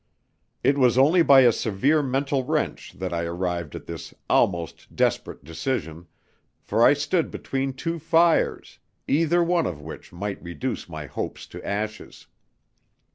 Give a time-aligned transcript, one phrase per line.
[0.63, 5.43] It was only by a severe mental wrench that I arrived at this almost desperate
[5.43, 6.07] decision,
[6.63, 11.63] for I stood between two fires, either one of which might reduce my hopes to
[11.63, 12.25] ashes.